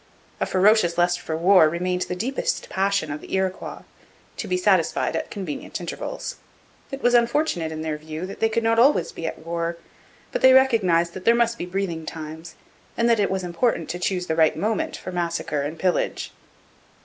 [0.39, 3.83] A ferocious lust for war remained the deepest passion of the Iroquois,
[4.37, 6.37] to be satisfied at convenient intervals.
[6.91, 9.77] It was unfortunate, in their view, that they could not always be at war;
[10.31, 12.55] but they recognized that there must be breathing times
[12.97, 16.31] and that it was important to choose the right moment for massacre and pillage.